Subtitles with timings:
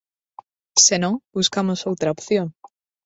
[0.85, 2.47] Se non, buscamos outra opción.